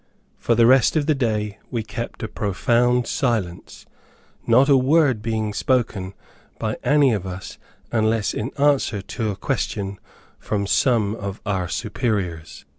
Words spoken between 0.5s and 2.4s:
the rest of the day we kept a